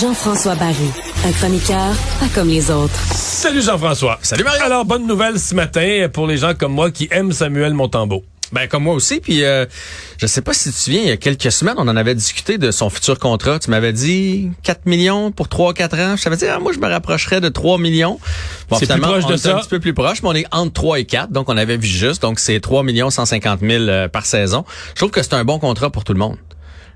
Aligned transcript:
Jean-François 0.00 0.54
Barry, 0.54 0.90
un 1.26 1.32
chroniqueur 1.32 1.94
pas 2.18 2.26
comme 2.34 2.48
les 2.48 2.70
autres. 2.70 2.94
Salut 3.14 3.60
Jean-François. 3.60 4.18
Salut 4.22 4.42
Mario. 4.42 4.62
Alors, 4.64 4.84
bonne 4.86 5.06
nouvelle 5.06 5.38
ce 5.38 5.54
matin 5.54 6.08
pour 6.12 6.26
les 6.26 6.38
gens 6.38 6.54
comme 6.54 6.72
moi 6.72 6.90
qui 6.90 7.08
aiment 7.10 7.32
Samuel 7.32 7.74
Montambeau. 7.74 8.24
Ben 8.52 8.66
comme 8.68 8.82
moi 8.84 8.94
aussi, 8.94 9.20
puis 9.20 9.44
euh, 9.44 9.64
je 10.18 10.26
sais 10.26 10.42
pas 10.42 10.52
si 10.52 10.64
tu 10.68 10.74
te 10.74 10.80
souviens, 10.80 11.00
il 11.00 11.08
y 11.08 11.10
a 11.10 11.16
quelques 11.16 11.50
semaines, 11.50 11.74
on 11.78 11.88
en 11.88 11.96
avait 11.96 12.14
discuté 12.14 12.58
de 12.58 12.70
son 12.70 12.90
futur 12.90 13.18
contrat. 13.18 13.58
Tu 13.58 13.70
m'avais 13.70 13.92
dit 13.94 14.50
4 14.62 14.84
millions 14.86 15.30
pour 15.30 15.46
3-4 15.48 16.12
ans. 16.12 16.16
Je 16.16 16.22
t'avais 16.24 16.36
dit, 16.36 16.46
ah, 16.46 16.58
moi 16.58 16.72
je 16.72 16.78
me 16.78 16.86
rapprocherais 16.88 17.40
de 17.40 17.48
3 17.48 17.78
millions. 17.78 18.18
Bon, 18.68 18.76
c'est 18.78 18.86
plus 18.90 19.00
proche 19.00 19.24
on 19.24 19.28
de 19.28 19.34
est 19.34 19.38
ça. 19.38 19.56
un 19.56 19.60
petit 19.60 19.68
peu 19.68 19.80
plus 19.80 19.94
proche, 19.94 20.22
mais 20.22 20.28
on 20.28 20.34
est 20.34 20.46
entre 20.52 20.72
3 20.72 21.00
et 21.00 21.04
4, 21.04 21.32
donc 21.32 21.48
on 21.48 21.56
avait 21.56 21.76
vu 21.78 21.86
juste. 21.86 22.20
Donc 22.22 22.40
c'est 22.40 22.60
3 22.60 22.82
millions 22.82 23.08
150 23.10 23.60
000 23.60 23.84
euh, 23.84 24.08
par 24.08 24.26
saison. 24.26 24.64
Je 24.90 24.96
trouve 25.00 25.10
que 25.10 25.22
c'est 25.22 25.34
un 25.34 25.44
bon 25.44 25.58
contrat 25.58 25.90
pour 25.90 26.04
tout 26.04 26.12
le 26.12 26.18
monde. 26.18 26.36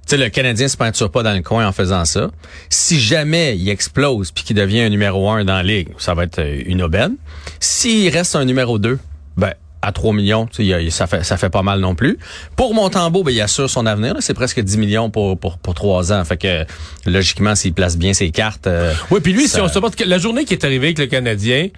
Tu 0.06 0.16
sais, 0.16 0.22
le 0.22 0.28
Canadien 0.30 0.68
se 0.68 0.76
peinture 0.76 1.10
pas 1.10 1.22
dans 1.24 1.34
le 1.34 1.42
coin 1.42 1.66
en 1.66 1.72
faisant 1.72 2.04
ça. 2.04 2.30
Si 2.70 3.00
jamais 3.00 3.56
il 3.56 3.68
explose 3.68 4.30
puis 4.30 4.44
qu'il 4.44 4.54
devient 4.56 4.82
un 4.82 4.88
numéro 4.88 5.28
un 5.28 5.44
dans 5.44 5.54
la 5.56 5.62
ligue, 5.64 5.88
ça 5.98 6.14
va 6.14 6.24
être 6.24 6.38
euh, 6.38 6.62
une 6.66 6.80
aubaine. 6.82 7.16
S'il 7.58 8.08
reste 8.10 8.36
un 8.36 8.44
numéro 8.44 8.78
2, 8.78 8.98
ben 9.36 9.52
à 9.82 9.92
3 9.92 10.14
millions, 10.14 10.48
ça 10.90 11.06
fait 11.06 11.22
ça 11.24 11.36
fait 11.36 11.50
pas 11.50 11.62
mal 11.62 11.80
non 11.80 11.94
plus. 11.94 12.18
Pour 12.56 12.74
Montembeau, 12.74 13.22
ben 13.22 13.30
il 13.32 13.40
assure 13.40 13.68
son 13.70 13.84
avenir, 13.86 14.14
c'est 14.20 14.34
presque 14.34 14.60
10 14.60 14.78
millions 14.78 15.10
pour 15.10 15.38
pour 15.38 15.58
pour 15.58 15.74
3 15.74 16.12
ans. 16.12 16.24
Fait 16.24 16.36
que 16.36 16.64
logiquement 17.04 17.54
s'il 17.54 17.72
place 17.72 17.96
bien 17.96 18.12
ses 18.12 18.30
cartes 18.30 18.66
euh, 18.66 18.92
Oui, 19.10 19.20
puis 19.20 19.32
lui, 19.32 19.46
ça- 19.48 19.56
si 19.56 19.60
on 19.60 19.68
se 19.68 19.78
porte 19.78 20.00
la 20.00 20.18
journée 20.18 20.44
qui 20.44 20.54
est 20.54 20.64
arrivée 20.64 20.88
avec 20.88 20.98
le 20.98 21.06
Canadien, 21.06 21.68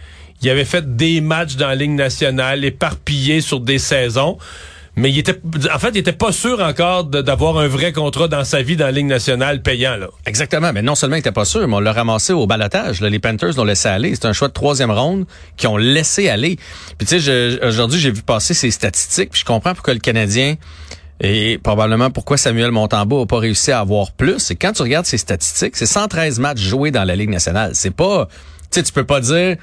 il 0.42 0.50
avait 0.50 0.64
fait 0.64 0.96
des 0.96 1.20
matchs 1.20 1.56
dans 1.56 1.66
la 1.68 1.74
Ligue 1.74 1.90
nationale, 1.90 2.64
éparpillés 2.64 3.40
sur 3.40 3.60
des 3.60 3.78
saisons. 3.78 4.38
Mais 4.98 5.10
il 5.10 5.18
était, 5.18 5.40
en 5.72 5.78
fait, 5.78 5.90
il 5.90 5.98
était 5.98 6.12
pas 6.12 6.32
sûr 6.32 6.60
encore 6.60 7.04
d'avoir 7.04 7.58
un 7.58 7.68
vrai 7.68 7.92
contrat 7.92 8.26
dans 8.26 8.42
sa 8.44 8.62
vie 8.62 8.76
dans 8.76 8.86
la 8.86 8.90
Ligue 8.90 9.06
nationale 9.06 9.62
payant, 9.62 9.96
là. 9.96 10.08
Exactement. 10.26 10.72
Mais 10.72 10.82
non 10.82 10.96
seulement 10.96 11.14
il 11.16 11.20
était 11.20 11.30
pas 11.30 11.44
sûr, 11.44 11.66
mais 11.68 11.76
on 11.76 11.80
l'a 11.80 11.92
ramassé 11.92 12.32
au 12.32 12.48
balotage. 12.48 13.00
Les 13.00 13.18
Panthers 13.20 13.56
l'ont 13.56 13.64
laissé 13.64 13.88
aller. 13.88 14.14
C'est 14.16 14.26
un 14.26 14.32
choix 14.32 14.48
de 14.48 14.52
troisième 14.52 14.90
ronde 14.90 15.26
qui 15.56 15.68
ont 15.68 15.76
laissé 15.76 16.28
aller. 16.28 16.58
Puis 16.98 17.06
tu 17.06 17.20
sais, 17.20 17.64
aujourd'hui, 17.64 18.00
j'ai 18.00 18.10
vu 18.10 18.22
passer 18.22 18.54
ces 18.54 18.72
statistiques. 18.72 19.30
Puis 19.30 19.40
je 19.40 19.44
comprends 19.44 19.72
pourquoi 19.72 19.94
le 19.94 20.00
Canadien 20.00 20.56
et 21.20 21.58
probablement 21.58 22.10
pourquoi 22.10 22.36
Samuel 22.36 22.72
Montembeau 22.72 23.22
a 23.22 23.26
pas 23.26 23.38
réussi 23.38 23.70
à 23.70 23.80
avoir 23.80 24.12
plus. 24.12 24.38
C'est 24.38 24.56
quand 24.56 24.72
tu 24.72 24.82
regardes 24.82 25.06
ces 25.06 25.18
statistiques, 25.18 25.76
c'est 25.76 25.86
113 25.86 26.40
matchs 26.40 26.60
joués 26.60 26.90
dans 26.90 27.04
la 27.04 27.14
Ligue 27.14 27.30
nationale. 27.30 27.72
C'est 27.74 27.94
pas, 27.94 28.26
tu 28.70 28.80
sais, 28.80 28.82
tu 28.82 28.92
peux 28.92 29.04
pas 29.04 29.20
dire, 29.20 29.56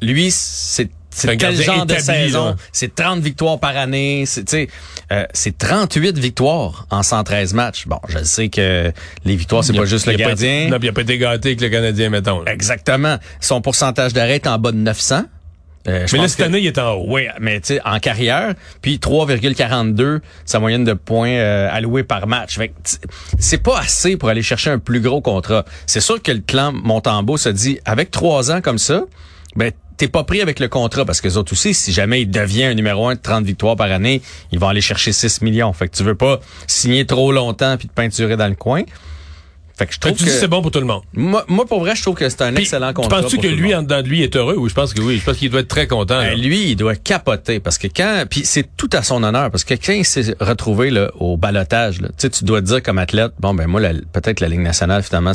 lui, 0.00 0.30
c'est 0.32 0.90
C'est 1.10 1.36
quel 1.36 1.60
genre 1.60 1.86
de 1.86 1.94
saison? 1.94 2.54
C'est 2.72 2.94
30 2.94 3.20
victoires 3.20 3.58
par 3.58 3.76
année. 3.76 4.24
C'est, 4.26 4.68
euh, 5.10 5.24
c'est 5.32 5.56
38 5.58 6.16
victoires 6.18 6.86
en 6.90 7.02
113 7.02 7.54
matchs. 7.54 7.86
Bon, 7.86 7.98
je 8.08 8.22
sais 8.24 8.48
que 8.48 8.92
les 9.24 9.36
victoires, 9.36 9.64
c'est 9.64 9.72
pas 9.72 9.84
juste 9.86 10.06
le 10.06 10.12
pas 10.12 10.18
gardien. 10.18 10.68
non, 10.70 10.78
il 10.80 10.88
a 10.88 10.92
pas 10.92 11.00
été 11.02 11.18
gâté 11.18 11.48
avec 11.50 11.60
le 11.60 11.68
Canadien, 11.70 12.10
mettons. 12.10 12.42
là. 12.42 12.52
Exactement. 12.52 13.16
Son 13.40 13.60
pourcentage 13.60 14.12
d'arrêt 14.12 14.36
est 14.36 14.46
en 14.46 14.58
bas 14.58 14.70
de 14.72 14.76
900. 14.76 15.22
Euh, 15.86 16.06
Mais 16.12 16.18
là, 16.18 16.28
cette 16.28 16.40
année, 16.42 16.58
il 16.58 16.66
est 16.66 16.76
en 16.78 16.92
haut. 16.94 17.06
Oui, 17.08 17.22
mais 17.40 17.60
tu 17.60 17.68
sais, 17.68 17.80
en 17.84 17.98
carrière, 17.98 18.52
puis 18.82 18.98
3,42, 18.98 20.20
sa 20.44 20.58
moyenne 20.60 20.84
de 20.84 20.92
points 20.92 21.30
euh, 21.30 21.68
alloués 21.72 22.02
par 22.04 22.26
match. 22.26 22.56
Fait 22.58 22.68
que 22.68 22.74
t- 22.82 22.96
c'est 23.38 23.62
pas 23.62 23.78
assez 23.78 24.16
pour 24.18 24.28
aller 24.28 24.42
chercher 24.42 24.70
un 24.70 24.78
plus 24.78 25.00
gros 25.00 25.20
contrat. 25.22 25.64
C'est 25.86 26.00
sûr 26.00 26.20
que 26.22 26.32
le 26.32 26.40
clan 26.40 26.72
Montembeau 26.72 27.38
se 27.38 27.48
dit, 27.48 27.78
avec 27.86 28.10
trois 28.10 28.50
ans 28.50 28.60
comme 28.60 28.78
ça, 28.78 29.04
ben 29.56 29.72
t'es 29.98 30.08
pas 30.08 30.24
pris 30.24 30.40
avec 30.40 30.60
le 30.60 30.68
contrat 30.68 31.04
parce 31.04 31.20
que 31.20 31.28
les 31.28 31.36
autres 31.36 31.52
aussi, 31.52 31.74
si 31.74 31.92
jamais 31.92 32.22
il 32.22 32.30
devient 32.30 32.64
un 32.64 32.74
numéro 32.74 33.08
un 33.08 33.14
de 33.14 33.20
30 33.20 33.44
victoires 33.44 33.76
par 33.76 33.90
année, 33.92 34.22
ils 34.52 34.58
vont 34.58 34.68
aller 34.68 34.80
chercher 34.80 35.12
6 35.12 35.42
millions. 35.42 35.72
Fait 35.72 35.88
que 35.88 35.96
tu 35.96 36.04
veux 36.04 36.14
pas 36.14 36.40
signer 36.66 37.04
trop 37.04 37.32
longtemps 37.32 37.76
puis 37.76 37.88
te 37.88 37.92
peinturer 37.92 38.36
dans 38.36 38.48
le 38.48 38.54
coin. 38.54 38.84
Fait 39.76 39.86
que 39.86 39.94
je 39.94 40.00
trouve 40.00 40.12
que 40.12 40.18
tu 40.18 40.24
que 40.24 40.30
c'est 40.30 40.48
bon 40.48 40.60
pour 40.60 40.72
tout 40.72 40.80
le 40.80 40.86
monde. 40.86 41.02
moi, 41.12 41.44
moi, 41.46 41.64
pour 41.64 41.78
vrai, 41.78 41.94
je 41.94 42.02
trouve 42.02 42.16
que 42.16 42.28
c'est 42.28 42.42
un 42.42 42.54
excellent 42.56 42.92
contrat. 42.92 43.22
penses-tu 43.22 43.38
que 43.38 43.46
lui, 43.46 43.72
en 43.76 43.82
dedans 43.82 44.02
de 44.02 44.08
lui, 44.08 44.22
est 44.22 44.34
heureux? 44.34 44.56
Oui, 44.58 44.68
je 44.68 44.74
pense 44.74 44.92
que 44.92 45.00
oui. 45.00 45.18
Je 45.18 45.24
pense 45.24 45.36
qu'il 45.36 45.50
doit 45.50 45.60
être 45.60 45.68
très 45.68 45.86
content. 45.86 46.18
Ben, 46.18 46.36
lui, 46.36 46.70
il 46.70 46.76
doit 46.76 46.96
capoter 46.96 47.60
parce 47.60 47.78
que 47.78 47.86
quand 47.86 48.24
puis 48.28 48.44
c'est 48.44 48.76
tout 48.76 48.90
à 48.92 49.02
son 49.02 49.22
honneur 49.22 49.52
parce 49.52 49.62
que 49.62 49.74
quand 49.74 49.92
il 49.92 50.04
s'est 50.04 50.34
retrouvé 50.40 50.90
là, 50.90 51.12
au 51.20 51.36
balotage, 51.36 52.00
là, 52.00 52.08
tu 52.08 52.14
sais, 52.18 52.30
tu 52.30 52.44
dois 52.44 52.60
te 52.60 52.66
dire 52.66 52.82
comme 52.82 52.98
athlète, 52.98 53.32
bon 53.38 53.54
ben 53.54 53.68
moi 53.68 53.80
peut-être 54.12 54.40
la 54.40 54.48
Ligue 54.48 54.60
nationale 54.60 55.04
finalement 55.04 55.32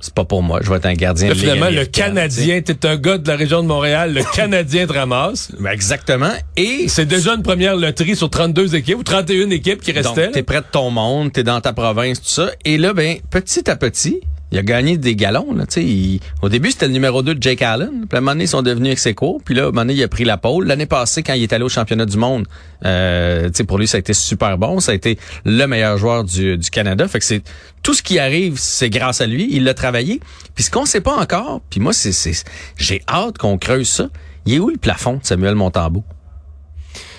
c'est 0.00 0.14
pas 0.14 0.24
pour 0.24 0.42
moi, 0.42 0.60
je 0.62 0.70
vais 0.70 0.76
être 0.76 0.86
un 0.86 0.94
gardien. 0.94 1.28
Là, 1.28 1.34
finalement, 1.34 1.68
le 1.70 1.84
Canadien, 1.84 2.62
t'es 2.62 2.86
un 2.86 2.96
gars 2.96 3.18
de 3.18 3.28
la 3.28 3.36
région 3.36 3.62
de 3.62 3.68
Montréal, 3.68 4.14
le 4.14 4.22
Canadien 4.34 4.86
te 4.86 4.92
ramasse. 4.92 5.52
Ben, 5.60 5.70
exactement. 5.70 6.32
Et 6.56 6.88
C'est 6.88 7.04
déjà 7.06 7.34
une 7.34 7.42
première 7.42 7.76
loterie 7.76 8.16
sur 8.16 8.30
32 8.30 8.74
équipes 8.74 8.98
ou 8.98 9.02
31 9.02 9.50
équipes 9.50 9.82
qui 9.82 9.92
donc 9.92 10.04
restaient. 10.04 10.26
là. 10.26 10.32
t'es 10.32 10.42
près 10.42 10.60
de 10.60 10.66
ton 10.70 10.90
monde, 10.90 11.32
t'es 11.32 11.42
dans 11.42 11.60
ta 11.60 11.72
province, 11.72 12.20
tout 12.20 12.28
ça. 12.28 12.50
Et 12.64 12.78
là, 12.78 12.94
ben 12.94 13.18
petit 13.30 13.68
à 13.70 13.76
petit. 13.76 14.20
Il 14.52 14.58
a 14.58 14.62
gagné 14.62 14.96
des 14.98 15.14
galons. 15.14 15.52
Là, 15.54 15.64
tu 15.66 15.74
sais, 15.74 15.84
il- 15.84 16.20
au 16.42 16.48
début, 16.48 16.70
c'était 16.72 16.86
le 16.88 16.92
numéro 16.92 17.22
2 17.22 17.34
de 17.36 17.42
Jake 17.42 17.62
Allen. 17.62 18.06
Puis 18.08 18.08
à 18.12 18.16
un 18.16 18.20
moment 18.20 18.32
donné, 18.32 18.44
ils 18.44 18.48
sont 18.48 18.62
devenus 18.62 18.92
ex 18.92 19.06
aequo. 19.06 19.40
Puis 19.44 19.54
là, 19.54 19.62
à 19.62 19.64
un 19.66 19.68
moment 19.68 19.82
donné, 19.82 19.94
il 19.94 20.02
a 20.02 20.08
pris 20.08 20.24
la 20.24 20.36
pole. 20.38 20.66
L'année 20.66 20.86
passée, 20.86 21.22
quand 21.22 21.34
il 21.34 21.42
est 21.44 21.52
allé 21.52 21.62
au 21.64 21.68
championnat 21.68 22.04
du 22.06 22.16
monde, 22.16 22.46
euh, 22.84 23.46
tu 23.46 23.50
sais, 23.58 23.64
pour 23.64 23.78
lui, 23.78 23.86
ça 23.86 23.96
a 23.96 24.00
été 24.00 24.12
super 24.12 24.58
bon. 24.58 24.80
Ça 24.80 24.92
a 24.92 24.94
été 24.94 25.18
le 25.44 25.66
meilleur 25.66 25.96
joueur 25.98 26.24
du, 26.24 26.58
du 26.58 26.70
Canada. 26.70 27.06
Fait 27.06 27.20
que 27.20 27.24
c'est 27.24 27.42
tout 27.82 27.94
ce 27.94 28.02
qui 28.02 28.18
arrive, 28.18 28.58
c'est 28.58 28.90
grâce 28.90 29.20
à 29.20 29.26
lui. 29.26 29.48
Il 29.52 29.64
l'a 29.64 29.74
travaillé. 29.74 30.20
Puis 30.54 30.64
ce 30.64 30.70
qu'on 30.70 30.84
sait 30.84 31.00
pas 31.00 31.16
encore, 31.16 31.60
puis 31.70 31.78
moi, 31.80 31.92
c'est, 31.92 32.12
c'est 32.12 32.32
j'ai 32.76 33.02
hâte 33.08 33.38
qu'on 33.38 33.56
creuse 33.56 33.88
ça. 33.88 34.08
Il 34.46 34.54
est 34.54 34.58
où 34.58 34.68
le 34.70 34.78
plafond 34.78 35.14
de 35.18 35.24
Samuel 35.26 35.54
Montambeau? 35.54 36.02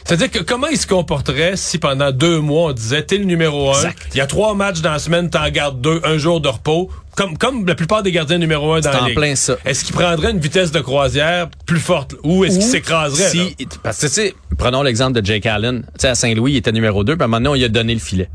C'est-à-dire 0.03 0.31
que 0.31 0.39
comment 0.39 0.67
il 0.67 0.77
se 0.77 0.87
comporterait 0.87 1.55
si 1.55 1.77
pendant 1.77 2.11
deux 2.11 2.39
mois 2.39 2.71
on 2.71 2.73
disait 2.73 3.03
t'es 3.03 3.17
le 3.19 3.23
numéro 3.25 3.71
un, 3.71 3.75
il 4.13 4.17
y 4.17 4.21
a 4.21 4.25
trois 4.25 4.55
matchs 4.55 4.81
dans 4.81 4.91
la 4.91 4.99
semaine, 4.99 5.29
t'en 5.29 5.47
gardes 5.51 5.79
deux, 5.79 6.01
un 6.03 6.17
jour 6.17 6.41
de 6.41 6.47
repos, 6.47 6.89
comme 7.15 7.37
comme 7.37 7.65
la 7.65 7.75
plupart 7.75 8.03
des 8.03 8.11
gardiens 8.11 8.37
numéro 8.37 8.73
un 8.73 8.79
dans 8.81 8.91
la 8.91 9.03
en 9.03 9.05
ligue. 9.07 9.15
plein 9.17 9.35
ça. 9.35 9.57
Est-ce 9.65 9.83
qu'il 9.85 9.93
prendrait 9.95 10.31
une 10.31 10.39
vitesse 10.39 10.71
de 10.71 10.79
croisière 10.79 11.49
plus 11.65 11.79
forte? 11.79 12.15
Ou 12.23 12.45
est-ce 12.45 12.55
qu'il 12.59 12.67
s'écraserait 12.67 13.23
là? 13.23 13.29
si, 13.29 13.55
Parce 13.83 13.99
que, 13.99 14.07
tu 14.07 14.13
sais, 14.13 14.33
prenons 14.57 14.81
l'exemple 14.83 15.19
de 15.19 15.25
Jake 15.25 15.45
Allen. 15.45 15.81
Tu 15.81 15.87
sais, 16.01 16.07
à 16.09 16.15
Saint-Louis, 16.15 16.53
il 16.53 16.57
était 16.57 16.71
numéro 16.71 17.03
2, 17.03 17.15
puis 17.15 17.21
à 17.21 17.25
un 17.25 17.27
moment 17.27 17.37
donné, 17.37 17.49
on 17.49 17.53
lui 17.55 17.63
a 17.65 17.69
donné 17.69 17.93
le 17.93 17.99
filet. 17.99 18.29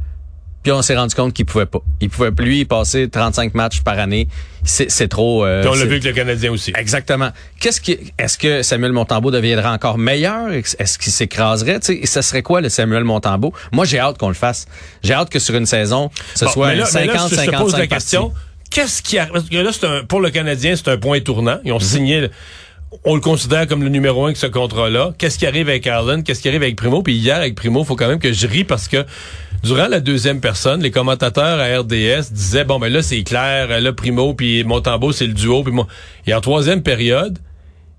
Puis 0.62 0.73
on 0.73 0.82
s'est 0.82 0.96
rendu 0.96 1.14
compte 1.14 1.32
qu'il 1.32 1.46
pouvait 1.46 1.64
pas. 1.67 1.78
Il 2.00 2.11
pouvait 2.11 2.32
plus 2.32 2.44
lui 2.46 2.64
passer 2.64 3.08
35 3.08 3.55
matchs 3.55 3.82
par 3.82 4.00
année. 4.00 4.26
C'est 4.64 4.90
c'est 4.90 5.06
trop... 5.06 5.44
euh, 5.46 5.61
Puis 5.61 5.70
on 5.70 5.75
l'a 5.75 5.84
vu 5.84 5.93
avec 5.93 6.02
le 6.05 6.11
Canadien 6.12 6.50
aussi. 6.50 6.72
Exactement. 6.76 7.31
Qu'est-ce 7.61 7.81
qui, 7.81 7.96
est-ce 8.19 8.37
que 8.37 8.62
Samuel 8.64 8.90
Montembeau 8.90 9.31
deviendra 9.31 9.72
encore 9.72 9.96
meilleur? 9.96 10.50
Est-ce 10.50 10.99
qu'il 10.99 11.12
s'écraserait? 11.12 11.79
Tu 11.79 11.87
sais, 11.87 11.94
et 12.02 12.06
ça 12.06 12.20
serait 12.20 12.43
quoi 12.43 12.61
le 12.62 12.69
Samuel 12.69 13.05
Montembeau? 13.05 13.52
Moi, 13.70 13.84
j'ai 13.84 14.00
hâte 14.00 14.19
qu'on 14.19 14.26
le 14.26 14.34
fasse. 14.34 14.67
J'ai 15.05 15.14
hâte 15.14 15.31
que 15.31 15.38
sur 15.38 15.55
une 15.55 15.67
saison, 15.67 16.11
ce 16.34 16.46
Bon, 16.46 16.50
soit 16.50 16.67
mais 16.70 16.75
là, 16.76 16.88
mais 16.94 17.06
là, 17.06 17.12
50, 17.12 17.31
je 17.31 17.34
te 17.37 17.40
55 17.43 17.61
pose 17.61 17.72
la 17.79 17.87
parties. 17.87 18.17
Qu'est-ce 18.70 19.02
qui 19.02 19.18
a, 19.18 19.26
parce 19.26 19.48
que 19.48 19.56
là, 19.56 19.70
c'est 19.72 19.86
un, 19.86 20.04
pour 20.04 20.20
le 20.20 20.30
Canadien, 20.30 20.74
c'est 20.76 20.88
un 20.88 20.96
point 20.98 21.20
tournant. 21.20 21.58
Ils 21.64 21.72
ont 21.72 21.78
signé, 21.78 22.20
le- 22.22 22.30
on 23.04 23.14
le 23.14 23.20
considère 23.20 23.66
comme 23.66 23.82
le 23.82 23.88
numéro 23.88 24.22
un 24.22 24.26
avec 24.26 24.36
ce 24.36 24.46
contrat-là. 24.46 25.12
Qu'est-ce 25.18 25.38
qui 25.38 25.46
arrive 25.46 25.68
avec 25.68 25.86
Allen? 25.86 26.22
Qu'est-ce 26.22 26.40
qui 26.42 26.48
arrive 26.48 26.62
avec 26.62 26.76
Primo? 26.76 27.02
Puis 27.02 27.14
hier, 27.14 27.36
avec 27.36 27.54
Primo, 27.54 27.84
faut 27.84 27.96
quand 27.96 28.08
même 28.08 28.18
que 28.18 28.32
je 28.32 28.46
ris 28.46 28.64
parce 28.64 28.88
que 28.88 29.04
durant 29.62 29.88
la 29.88 30.00
deuxième 30.00 30.40
personne, 30.40 30.82
les 30.82 30.90
commentateurs 30.90 31.58
à 31.58 31.80
RDS 31.80 32.30
disaient, 32.32 32.64
bon, 32.64 32.78
ben 32.78 32.92
là, 32.92 33.02
c'est 33.02 33.22
clair, 33.22 33.80
là, 33.80 33.92
Primo 33.92 34.34
puis 34.34 34.62
Montembeau, 34.64 35.12
c'est 35.12 35.26
le 35.26 35.32
duo. 35.34 35.62
Puis 35.62 35.72
moi, 35.72 35.86
et 36.26 36.34
en 36.34 36.40
troisième 36.40 36.82
période, 36.82 37.38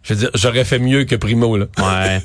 Je 0.08 0.14
veux 0.14 0.20
dire, 0.22 0.30
j'aurais 0.36 0.64
fait 0.64 0.80
mieux 0.80 1.04
que 1.04 1.16
Primo, 1.16 1.58
là. 1.58 1.66
Ouais. 1.78 2.22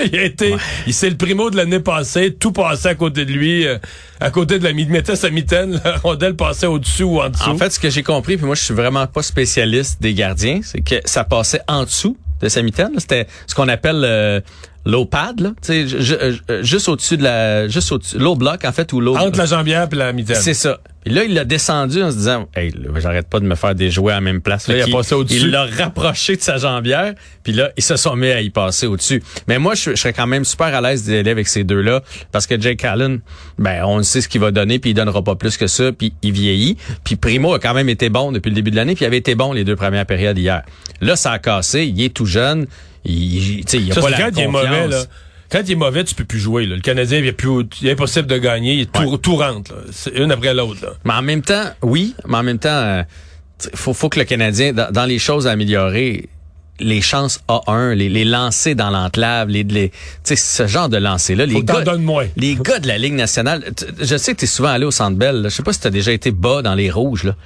il 0.12 0.18
a 0.18 0.24
été, 0.24 0.54
il 0.86 0.92
c'est 0.92 1.08
le 1.08 1.16
Primo 1.16 1.48
de 1.50 1.56
l'année 1.56 1.80
passée, 1.80 2.34
tout 2.34 2.52
passait 2.52 2.90
à 2.90 2.94
côté 2.94 3.24
de 3.24 3.32
lui, 3.32 3.66
euh, 3.66 3.78
à 4.20 4.30
côté 4.30 4.58
de 4.58 4.64
la 4.64 4.70
il 4.70 4.90
mettait 4.90 5.16
sa 5.16 5.30
mitaine, 5.30 5.80
la 5.84 5.96
rondelle 5.96 6.34
passait 6.34 6.66
au-dessus 6.66 7.04
ou 7.04 7.20
en 7.20 7.30
dessous. 7.30 7.50
En 7.50 7.56
fait, 7.56 7.70
ce 7.70 7.80
que 7.80 7.88
j'ai 7.88 8.02
compris, 8.02 8.36
puis 8.36 8.44
moi, 8.44 8.54
je 8.54 8.62
suis 8.62 8.74
vraiment 8.74 9.06
pas 9.06 9.22
spécialiste 9.22 10.02
des 10.02 10.12
gardiens, 10.12 10.60
c'est 10.62 10.80
que 10.80 10.96
ça 11.04 11.24
passait 11.24 11.60
en 11.68 11.84
dessous 11.84 12.16
de 12.40 12.48
sa 12.48 12.62
mitaine. 12.62 12.90
C'était 12.98 13.26
ce 13.46 13.54
qu'on 13.54 13.68
appelle 13.68 14.02
euh, 14.04 14.40
low 14.84 15.04
pad, 15.04 15.40
là. 15.40 15.52
Tu 15.62 15.88
sais, 15.88 16.14
euh, 16.50 16.62
juste 16.62 16.88
au-dessus 16.88 17.16
de 17.16 17.22
la, 17.22 17.68
juste 17.68 17.92
au-dessus, 17.92 18.18
low 18.18 18.34
block, 18.34 18.64
en 18.64 18.72
fait, 18.72 18.92
ou 18.92 19.00
low. 19.00 19.16
Entre 19.16 19.38
la 19.38 19.46
jambière 19.46 19.88
et 19.90 19.94
la 19.94 20.12
mitaine. 20.12 20.36
C'est 20.36 20.54
ça. 20.54 20.78
Là, 21.04 21.24
il 21.24 21.34
l'a 21.34 21.44
descendu 21.44 22.00
en 22.00 22.12
se 22.12 22.16
disant, 22.16 22.48
hey, 22.54 22.72
j'arrête 22.98 23.28
pas 23.28 23.40
de 23.40 23.44
me 23.44 23.56
faire 23.56 23.74
des 23.74 23.90
jouets 23.90 24.12
à 24.12 24.16
la 24.16 24.20
même 24.20 24.40
place. 24.40 24.68
Là, 24.68 24.76
il 24.76 24.82
a 24.82 24.86
passé 24.86 25.16
au-dessus. 25.16 25.40
Il 25.40 25.50
l'a 25.50 25.64
rapproché 25.64 26.36
de 26.36 26.40
sa 26.42 26.58
jambière, 26.58 27.14
puis 27.42 27.52
là, 27.52 27.70
ils 27.76 27.82
se 27.82 27.96
sont 27.96 28.14
mis 28.14 28.28
à 28.28 28.40
y 28.40 28.50
passer 28.50 28.86
au-dessus. 28.86 29.20
Mais 29.48 29.58
moi, 29.58 29.74
je, 29.74 29.90
je 29.90 29.96
serais 29.96 30.12
quand 30.12 30.28
même 30.28 30.44
super 30.44 30.72
à 30.72 30.80
l'aise 30.80 31.02
d'y 31.02 31.16
aller 31.16 31.30
avec 31.32 31.48
ces 31.48 31.64
deux-là, 31.64 32.02
parce 32.30 32.46
que 32.46 32.60
Jake 32.60 32.84
Allen, 32.84 33.20
ben, 33.58 33.84
on 33.84 34.00
sait 34.04 34.20
ce 34.20 34.28
qu'il 34.28 34.40
va 34.40 34.52
donner, 34.52 34.78
puis 34.78 34.90
il 34.90 34.94
donnera 34.94 35.22
pas 35.24 35.34
plus 35.34 35.56
que 35.56 35.66
ça, 35.66 35.90
puis 35.90 36.14
il 36.22 36.30
vieillit. 36.32 36.76
Puis 37.02 37.16
Primo 37.16 37.52
a 37.52 37.58
quand 37.58 37.74
même 37.74 37.88
été 37.88 38.08
bon 38.08 38.30
depuis 38.30 38.50
le 38.50 38.54
début 38.54 38.70
de 38.70 38.76
l'année, 38.76 38.94
puis 38.94 39.04
il 39.04 39.08
avait 39.08 39.18
été 39.18 39.34
bon 39.34 39.52
les 39.52 39.64
deux 39.64 39.76
premières 39.76 40.06
périodes 40.06 40.38
hier. 40.38 40.62
Là, 41.00 41.16
ça 41.16 41.32
a 41.32 41.40
cassé, 41.40 41.84
il 41.84 42.00
est 42.00 42.14
tout 42.14 42.26
jeune, 42.26 42.66
il, 43.04 43.58
il, 43.58 43.64
tu 43.64 43.70
sais, 43.78 43.82
il 43.82 43.90
a 43.92 43.94
Ça, 43.94 44.00
pas 44.00 44.10
la 44.10 44.18
quand 44.18 44.30
il 44.36 44.40
est 44.42 44.46
mauvais, 44.48 44.88
là. 44.88 45.04
Quand 45.50 45.60
il 45.66 45.72
est 45.72 45.76
mauvais, 45.76 46.04
tu 46.04 46.14
peux 46.14 46.24
plus 46.24 46.38
jouer. 46.38 46.64
Là. 46.66 46.76
Le 46.76 46.80
Canadien, 46.82 47.18
il 47.18 47.26
est, 47.26 47.32
plus, 47.32 47.64
il 47.82 47.88
est 47.88 47.92
impossible 47.92 48.26
de 48.26 48.38
gagner. 48.38 48.74
Il 48.74 48.80
est 48.82 48.92
tout, 48.92 49.18
tout 49.18 49.36
rentre. 49.36 49.72
là. 49.74 49.80
C'est 49.90 50.14
une 50.16 50.32
après 50.32 50.54
l'autre. 50.54 50.80
là. 50.82 50.92
Mais 51.04 51.12
en 51.12 51.22
même 51.22 51.42
temps, 51.42 51.64
oui, 51.82 52.14
mais 52.26 52.38
en 52.38 52.42
même 52.42 52.58
temps, 52.58 52.68
euh, 52.70 53.02
faut, 53.74 53.92
faut 53.92 54.08
que 54.08 54.18
le 54.18 54.24
Canadien, 54.24 54.72
dans, 54.72 54.90
dans 54.90 55.04
les 55.04 55.18
choses 55.18 55.46
à 55.46 55.50
améliorer, 55.50 56.28
les 56.80 57.02
chances 57.02 57.40
A1, 57.48 57.92
les, 57.92 58.08
les 58.08 58.24
lancers 58.24 58.74
dans 58.74 58.88
l'enclave, 58.88 59.48
les, 59.50 59.62
les 59.62 59.92
ce 60.24 60.66
genre 60.66 60.88
de 60.88 60.96
lancers-là, 60.96 61.46
Faut 61.46 61.52
les 61.52 61.62
gars, 61.62 61.96
moins. 61.98 62.26
les 62.36 62.54
gars 62.56 62.78
de 62.78 62.88
la 62.88 62.96
Ligue 62.96 63.12
nationale, 63.12 63.62
je 64.00 64.16
sais 64.16 64.32
que 64.32 64.38
tu 64.38 64.44
es 64.46 64.48
souvent 64.48 64.70
allé 64.70 64.86
au 64.86 64.90
Centre 64.90 65.16
Bell, 65.18 65.42
là. 65.42 65.48
je 65.50 65.54
sais 65.54 65.62
pas 65.62 65.74
si 65.74 65.80
tu 65.80 65.86
as 65.86 65.90
déjà 65.90 66.12
été 66.12 66.30
bas 66.30 66.62
dans 66.62 66.74
les 66.74 66.90
rouges. 66.90 67.24
Là. 67.24 67.36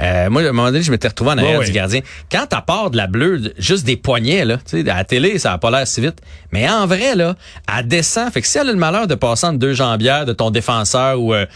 Euh, 0.00 0.30
moi, 0.30 0.42
à 0.42 0.48
un 0.48 0.52
moment 0.52 0.68
donné, 0.68 0.82
je 0.82 0.90
m'étais 0.90 1.08
retrouvé 1.08 1.32
en 1.32 1.38
arrière 1.38 1.60
du 1.60 1.72
gardien. 1.72 2.00
Quand 2.30 2.46
t'as 2.48 2.60
part 2.60 2.90
de 2.90 2.96
la 2.96 3.06
bleue, 3.06 3.52
juste 3.58 3.84
des 3.84 3.96
poignets, 3.96 4.44
là, 4.44 4.58
tu 4.58 4.82
sais, 4.82 4.90
à 4.90 4.96
la 4.96 5.04
télé, 5.04 5.38
ça 5.38 5.52
a 5.52 5.58
pas 5.58 5.70
l'air 5.70 5.86
si 5.86 6.00
vite. 6.00 6.20
Mais 6.52 6.68
en 6.68 6.86
vrai, 6.86 7.14
là, 7.14 7.34
elle 7.76 7.88
descend. 7.88 8.32
Fait 8.32 8.40
que 8.40 8.46
si 8.46 8.58
elle 8.58 8.68
a 8.68 8.72
le 8.72 8.78
malheur 8.78 9.06
de 9.06 9.14
passer 9.14 9.46
entre 9.46 9.58
deux 9.58 9.74
jambières 9.74 10.24
de 10.24 10.32
ton 10.32 10.50
défenseur 10.50 11.20
ou 11.20 11.34
euh, 11.34 11.46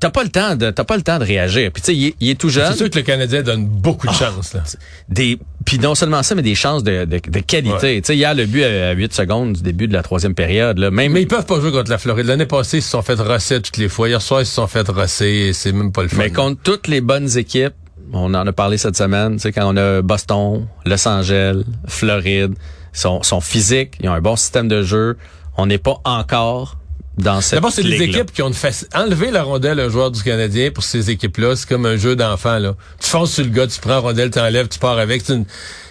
t'as 0.00 0.10
pas 0.10 0.22
le 0.22 0.28
temps 0.30 0.56
de 0.56 0.70
t'as 0.70 0.84
pas 0.84 0.96
le 0.96 1.02
temps 1.02 1.18
de 1.18 1.24
réagir. 1.24 1.70
Puis 1.72 1.82
tu 1.82 1.86
sais, 1.86 1.96
il, 1.96 2.06
est- 2.08 2.14
il 2.20 2.30
est 2.30 2.34
tout 2.40 2.48
jeune. 2.48 2.70
C'est 2.72 2.78
sûr 2.78 2.90
que 2.90 2.98
le 2.98 3.04
Canadien 3.04 3.42
donne 3.42 3.66
beaucoup 3.66 4.06
de 4.06 4.12
chance. 4.12 4.54
Là. 4.54 4.62
Des 5.08 5.38
puis 5.64 5.78
non 5.78 5.94
seulement 5.94 6.22
ça, 6.22 6.34
mais 6.34 6.42
des 6.42 6.54
chances 6.54 6.82
de, 6.82 7.04
de, 7.04 7.18
de 7.18 7.38
qualité. 7.40 8.00
Tu 8.00 8.06
sais, 8.06 8.16
hier 8.16 8.34
le 8.34 8.46
but 8.46 8.64
à 8.64 8.92
8 8.92 9.12
secondes 9.12 9.52
du 9.54 9.62
début 9.62 9.86
de 9.86 9.92
la 9.92 10.02
troisième 10.02 10.34
période. 10.34 10.78
Là, 10.78 10.90
même 10.90 11.12
Mais 11.12 11.22
ils 11.22 11.28
peuvent 11.28 11.44
pas 11.44 11.60
jouer 11.60 11.70
contre 11.72 11.90
la 11.90 11.98
Floride. 11.98 12.26
L'année 12.26 12.46
passée, 12.46 12.78
ils 12.78 12.82
se 12.82 12.88
sont 12.90 13.02
fait 13.02 13.20
rosser 13.20 13.60
toutes 13.60 13.76
les 13.76 13.88
fois. 13.90 14.08
Hier 14.08 14.22
soir, 14.22 14.40
ils 14.40 14.46
se 14.46 14.54
sont 14.54 14.66
fait 14.66 14.88
rosser. 14.88 15.26
et 15.48 15.52
C'est 15.52 15.72
même 15.72 15.92
pas 15.92 16.02
le 16.02 16.08
fun. 16.08 16.16
Mais 16.18 16.30
contre 16.30 16.60
toutes 16.62 16.88
les 16.88 17.00
bonnes 17.02 17.36
équipes, 17.36 17.74
on 18.14 18.32
en 18.32 18.46
a 18.46 18.52
parlé 18.52 18.78
cette 18.78 18.96
semaine, 18.96 19.34
tu 19.34 19.40
sais, 19.42 19.52
quand 19.52 19.70
on 19.70 19.76
a 19.76 20.00
Boston, 20.00 20.66
Los 20.86 21.06
Angeles, 21.06 21.62
Floride, 21.86 22.54
ils 22.94 22.98
sont, 22.98 23.22
sont 23.22 23.42
physiques, 23.42 23.98
ils 24.00 24.08
ont 24.08 24.14
un 24.14 24.22
bon 24.22 24.36
système 24.36 24.68
de 24.68 24.82
jeu. 24.82 25.18
On 25.58 25.66
n'est 25.66 25.76
pas 25.76 26.00
encore 26.04 26.78
dans 27.18 27.40
cette 27.40 27.54
D'abord, 27.56 27.72
c'est 27.72 27.82
des 27.82 28.02
équipes 28.02 28.32
qui 28.32 28.42
ont 28.42 28.48
une 28.48 28.54
faci- 28.54 28.86
enlever 28.94 29.30
la 29.30 29.42
rondelle 29.42 29.80
à 29.80 29.84
un 29.84 29.88
joueur 29.88 30.10
du 30.10 30.22
Canadien 30.22 30.70
pour 30.70 30.84
ces 30.84 31.10
équipes-là, 31.10 31.56
c'est 31.56 31.68
comme 31.68 31.84
un 31.86 31.96
jeu 31.96 32.16
d'enfant. 32.16 32.58
là. 32.58 32.74
Tu 33.00 33.08
fonces 33.08 33.32
sur 33.32 33.44
le 33.44 33.50
gars, 33.50 33.66
tu 33.66 33.80
prends 33.80 33.90
la 33.90 33.98
rondelle, 33.98 34.30
tu 34.30 34.38
enlèves, 34.38 34.68
tu 34.68 34.78
pars 34.78 34.98
avec. 34.98 35.22
C'est 35.24 35.34
une- 35.34 35.44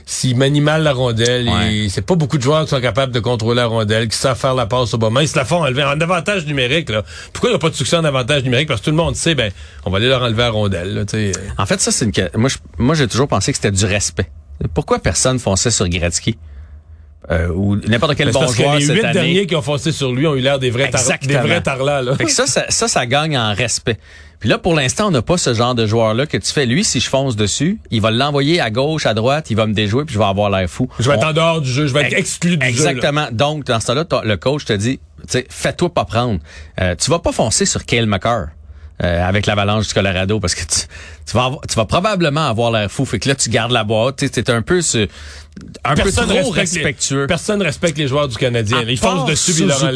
S'il 0.09 0.38
manie 0.38 0.62
mal 0.62 0.83
la 0.83 0.94
rondelle, 0.94 1.50
Ouais. 1.50 1.88
c'est 1.89 2.01
pas 2.01 2.15
beaucoup 2.15 2.38
de 2.38 2.41
joueurs 2.41 2.63
qui 2.63 2.69
sont 2.69 2.79
capables 2.79 3.12
de 3.12 3.19
contrôler 3.19 3.57
la 3.57 3.65
rondelle, 3.65 4.07
qui 4.07 4.18
savent 4.18 4.39
faire 4.39 4.56
la 4.56 4.65
passe 4.65 4.94
au 4.94 4.97
moment. 4.97 5.19
Ils 5.19 5.27
se 5.27 5.35
la 5.35 5.44
font 5.44 5.57
enlever 5.65 5.83
en 5.83 6.00
avantage 6.00 6.45
numérique. 6.45 6.88
Là. 6.89 7.03
Pourquoi 7.33 7.50
il 7.50 7.51
n'y 7.53 7.57
a 7.57 7.59
pas 7.59 7.69
de 7.69 7.75
succès 7.75 7.97
en 7.97 8.06
avantage 8.06 8.41
numérique? 8.44 8.69
Parce 8.69 8.80
que 8.80 8.85
tout 8.85 8.91
le 8.91 8.95
monde 8.95 9.18
sait, 9.18 9.35
ben, 9.35 9.51
on 9.83 9.89
va 9.89 9.97
aller 9.97 10.07
leur 10.07 10.21
enlever 10.21 10.44
la 10.44 10.50
rondelle. 10.50 10.94
Là, 10.94 11.03
sais. 11.06 11.33
En 11.57 11.65
fait, 11.65 11.81
ça, 11.81 11.91
c'est 11.91 12.06
une. 12.06 12.30
moi, 12.77 12.95
j'ai 12.95 13.07
toujours 13.09 13.27
pensé 13.27 13.51
que 13.51 13.57
c'était 13.57 13.69
du 13.71 13.83
respect. 13.83 14.31
Pourquoi 14.73 15.00
personne 15.00 15.39
fonçait 15.39 15.71
sur 15.71 15.89
Gretzky? 15.89 16.38
Euh, 17.29 17.50
ou 17.50 17.75
n'importe 17.75 18.15
quel 18.15 18.31
bon 18.31 18.39
parce 18.39 18.56
que 18.56 18.63
joueur 18.63 18.75
les 18.77 18.85
huit 18.88 19.01
derniers 19.01 19.45
qui 19.47 19.56
ont 19.56 19.62
foncé 19.62 19.91
sur 19.91 20.13
lui 20.13 20.25
ont 20.27 20.35
eu 20.35 20.39
l'air 20.39 20.59
des 20.59 20.69
vrais, 20.69 20.88
des 20.88 20.97
Exactement. 20.97 21.41
vrais 21.41 21.62
tarlats. 21.62 22.01
Là. 22.01 22.15
Fait 22.15 22.24
que 22.24 22.31
ça, 22.31 22.47
ça, 22.47 22.65
ça, 22.69 22.88
ça 22.88 23.06
gagne 23.06 23.38
en 23.38 23.53
respect. 23.53 23.97
Puis 24.39 24.50
là, 24.50 24.57
pour 24.57 24.75
l'instant, 24.75 25.07
on 25.07 25.12
n'a 25.12 25.21
pas 25.21 25.38
ce 25.38 25.53
genre 25.53 25.74
de 25.74 25.88
joueur-là 25.88 26.25
que 26.27 26.38
tu 26.38 26.51
fais. 26.51 26.65
Lui, 26.65 26.83
si 26.83 27.00
je 27.00 27.09
fonce 27.09 27.35
dessus, 27.35 27.79
il 27.89 28.01
va 28.01 28.12
l'envoyer 28.12 28.62
à 28.62 28.69
gauche, 28.69 29.06
à 29.06 29.13
droite, 29.13 29.50
il 29.50 29.57
va 29.57 29.65
me 29.65 29.74
déjouer, 29.74 30.06
puis 30.06 30.13
je 30.13 30.19
vais 30.19 30.25
avoir 30.25 30.50
l'air 30.50 30.69
fou. 30.69 30.88
Je 31.00 31.09
vais 31.09 31.15
être 31.15 31.27
en 31.27 31.33
dehors 31.33 31.59
du 31.59 31.69
jeu, 31.69 31.88
je 31.88 31.94
vais 31.94 32.03
être 32.03 32.13
exclu 32.13 32.56
du 32.56 32.65
jeu. 32.65 32.69
Exactement. 32.69 33.27
Donc, 33.31 33.65
dans 33.65 33.80
ce 33.80 33.88
temps-là, 33.88 34.06
le 34.23 34.38
coach 34.38 34.65
te 34.65 34.73
dit, 34.73 35.00
fais-toi 35.50 35.94
pas 35.94 36.06
prendre. 36.06 36.39
Euh, 36.80 36.95
tu 36.95 37.09
vas 37.09 37.19
pas 37.19 37.31
foncer 37.31 37.65
sur 37.65 37.83
Kale 37.83 38.06
McCarr. 38.06 38.50
Euh, 39.03 39.27
avec 39.27 39.45
l'avalanche 39.45 39.88
du 39.88 39.94
Colorado 39.94 40.39
parce 40.39 40.55
que 40.55 40.61
tu, 40.61 40.88
tu 41.25 41.33
vas 41.35 41.45
avoir- 41.45 41.61
tu 41.67 41.75
vas 41.75 41.85
probablement 41.85 42.47
avoir 42.47 42.71
l'air 42.71 42.89
fou 42.91 43.05
fait 43.05 43.19
que 43.19 43.29
là 43.29 43.35
tu 43.35 43.49
gardes 43.49 43.71
la 43.71 43.83
boîte 43.83 44.17
tu 44.17 44.25
es 44.39 44.49
un 44.49 44.61
peu 44.61 44.81
ce- 44.81 45.07
un 45.83 45.95
peu 45.95 46.11
trop 46.11 46.49
respecte 46.51 46.53
les- 46.75 46.81
respectueux 46.83 47.27
personne 47.27 47.61
respecte 47.61 47.97
les 47.97 48.07
joueurs 48.07 48.27
du 48.27 48.38
Canadien. 48.38 48.77
à. 48.79 48.83
Ils 48.83 48.97
foncent 48.97 49.25
dessus. 49.29 49.51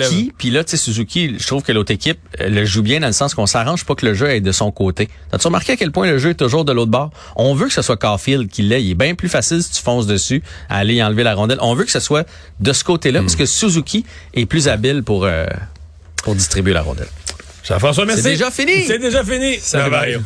Suzuki, 0.10 0.34
puis 0.38 0.50
là, 0.50 0.64
tu 0.64 0.72
sais, 0.72 0.78
Suzuki, 0.78 1.36
je 1.40 1.46
trouve 1.48 1.62
que 1.64 1.72
l'autre 1.72 1.92
équipe 1.92 2.20
euh, 2.40 2.50
le 2.50 2.66
joue 2.66 2.82
bien 2.82 3.00
dans 3.00 3.08
le 3.08 3.14
sens 3.14 3.34
qu'on 3.36 3.46
s'arrange 3.46 3.86
pas 3.86 3.94
que 3.96 4.06
le 4.06 4.14
jeu 4.16 4.28
aille 4.28 4.42
de 4.42 4.52
son 4.52 4.72
côté. 4.72 5.08
T'as-tu 5.32 5.46
remarqué 5.48 5.74
à 5.74 5.78
quel 5.78 5.92
point 5.92 6.08
le 6.10 6.18
jeu 6.18 6.32
est 6.32 6.36
toujours 6.36 6.66
de 6.66 6.72
l'autre 6.72 6.90
bord? 6.92 7.12
On 7.36 7.54
veut 7.54 7.68
que 7.68 7.74
ce 7.74 7.82
soit 7.84 7.98
Caulfield 7.98 8.50
qui 8.50 8.64
l'ait. 8.64 8.84
Il 8.84 8.92
est 8.92 8.96
bien 8.96 9.14
plus 9.16 9.30
facile 9.30 9.62
si 9.64 9.72
tu 9.72 9.82
fonces 9.84 10.08
dessus 10.08 10.42
à 10.70 10.78
aller 10.78 10.96
y 10.96 11.04
enlever 11.04 11.24
la 11.24 11.36
rondelle. 11.36 11.60
On 11.62 11.76
veut 11.76 11.84
que 11.86 11.92
ce 11.92 12.00
soit 12.00 12.28
de 12.60 12.74
ce 12.74 12.84
côté-là 12.84 13.20
parce 13.22 13.36
que 13.36 13.46
Suzuki 13.46 14.04
est 14.34 14.46
plus 14.48 14.68
habile 14.68 15.04
pour, 15.04 15.26
euh, 15.26 15.46
pour 16.24 16.34
distribuer 16.36 16.74
la 16.74 16.82
rondelle. 16.82 17.08
Jean-François, 17.64 18.06
merci. 18.06 18.24
C'est 18.24 18.30
déjà 18.30 18.52
fini. 18.52 18.84
C'est 18.86 19.00
déjà 19.00 19.24
fini. 19.24 19.60
Salut. 19.60 19.90
Mario. 19.92 20.22